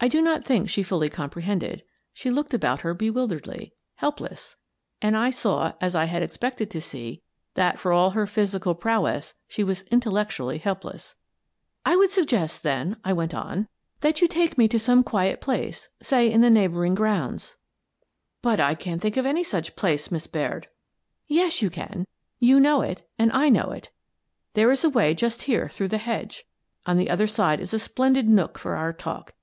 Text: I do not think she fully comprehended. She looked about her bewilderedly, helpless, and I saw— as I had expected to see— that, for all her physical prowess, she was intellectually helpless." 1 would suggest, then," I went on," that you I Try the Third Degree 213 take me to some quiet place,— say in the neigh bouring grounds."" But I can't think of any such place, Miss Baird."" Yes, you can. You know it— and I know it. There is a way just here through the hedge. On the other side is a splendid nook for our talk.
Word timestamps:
I 0.00 0.08
do 0.08 0.22
not 0.22 0.46
think 0.46 0.70
she 0.70 0.82
fully 0.82 1.10
comprehended. 1.10 1.82
She 2.14 2.30
looked 2.30 2.54
about 2.54 2.80
her 2.80 2.94
bewilderedly, 2.94 3.74
helpless, 3.96 4.56
and 5.02 5.14
I 5.14 5.28
saw— 5.28 5.74
as 5.82 5.94
I 5.94 6.06
had 6.06 6.22
expected 6.22 6.70
to 6.70 6.80
see— 6.80 7.20
that, 7.54 7.78
for 7.78 7.92
all 7.92 8.12
her 8.12 8.26
physical 8.26 8.74
prowess, 8.74 9.34
she 9.46 9.62
was 9.62 9.82
intellectually 9.90 10.56
helpless." 10.56 11.16
1 11.84 11.98
would 11.98 12.08
suggest, 12.08 12.62
then," 12.62 12.96
I 13.04 13.12
went 13.12 13.34
on," 13.34 13.68
that 14.00 14.22
you 14.22 14.24
I 14.24 14.28
Try 14.28 14.42
the 14.46 14.48
Third 14.48 14.48
Degree 14.48 14.48
213 14.48 14.48
take 14.48 14.58
me 14.58 14.68
to 14.68 14.78
some 14.78 15.04
quiet 15.04 15.40
place,— 15.42 15.88
say 16.10 16.32
in 16.32 16.40
the 16.40 16.48
neigh 16.48 16.68
bouring 16.68 16.94
grounds."" 16.94 17.58
But 18.40 18.58
I 18.58 18.74
can't 18.74 19.02
think 19.02 19.18
of 19.18 19.26
any 19.26 19.44
such 19.44 19.76
place, 19.76 20.10
Miss 20.10 20.26
Baird."" 20.26 20.68
Yes, 21.26 21.60
you 21.60 21.68
can. 21.68 22.06
You 22.38 22.58
know 22.58 22.80
it— 22.80 23.06
and 23.18 23.30
I 23.32 23.50
know 23.50 23.70
it. 23.72 23.90
There 24.54 24.70
is 24.70 24.82
a 24.82 24.88
way 24.88 25.12
just 25.12 25.42
here 25.42 25.68
through 25.68 25.88
the 25.88 25.98
hedge. 25.98 26.46
On 26.86 26.96
the 26.96 27.10
other 27.10 27.26
side 27.26 27.60
is 27.60 27.74
a 27.74 27.78
splendid 27.78 28.26
nook 28.26 28.56
for 28.58 28.76
our 28.76 28.94
talk. 28.94 29.30